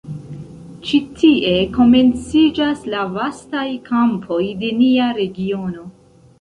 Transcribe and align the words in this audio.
Ĉi 0.87 0.99
tie 1.19 1.51
komenciĝas 1.75 2.83
la 2.95 3.05
vastaj 3.19 3.69
kampoj 3.93 4.43
de 4.65 4.75
nia 4.83 5.15
regiono. 5.23 5.89